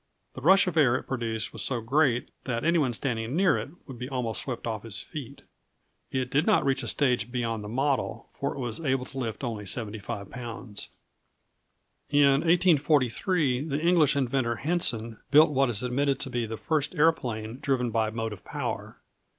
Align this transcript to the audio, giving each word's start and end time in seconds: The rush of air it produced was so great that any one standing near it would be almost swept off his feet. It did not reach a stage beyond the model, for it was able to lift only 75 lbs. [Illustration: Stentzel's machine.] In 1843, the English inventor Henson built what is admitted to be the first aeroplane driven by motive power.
The 0.33 0.41
rush 0.41 0.65
of 0.65 0.77
air 0.77 0.95
it 0.95 1.03
produced 1.05 1.53
was 1.53 1.61
so 1.61 1.79
great 1.79 2.31
that 2.45 2.65
any 2.65 2.79
one 2.79 2.91
standing 2.91 3.35
near 3.35 3.55
it 3.59 3.69
would 3.85 3.99
be 3.99 4.09
almost 4.09 4.41
swept 4.41 4.65
off 4.65 4.81
his 4.81 5.03
feet. 5.03 5.43
It 6.09 6.31
did 6.31 6.47
not 6.47 6.65
reach 6.65 6.81
a 6.81 6.87
stage 6.87 7.31
beyond 7.31 7.63
the 7.63 7.67
model, 7.67 8.25
for 8.31 8.55
it 8.55 8.59
was 8.59 8.79
able 8.83 9.05
to 9.05 9.19
lift 9.19 9.43
only 9.43 9.63
75 9.63 10.29
lbs. 10.29 10.31
[Illustration: 10.31 10.71
Stentzel's 12.09 12.09
machine.] 12.09 12.23
In 12.23 12.41
1843, 12.41 13.61
the 13.67 13.79
English 13.79 14.15
inventor 14.15 14.55
Henson 14.55 15.19
built 15.29 15.51
what 15.51 15.69
is 15.69 15.83
admitted 15.83 16.19
to 16.21 16.31
be 16.31 16.47
the 16.47 16.57
first 16.57 16.95
aeroplane 16.95 17.59
driven 17.59 17.91
by 17.91 18.09
motive 18.09 18.43
power. 18.43 18.97